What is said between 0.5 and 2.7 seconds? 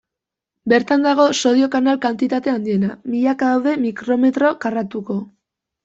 Bertan dago sodio kanal kantitate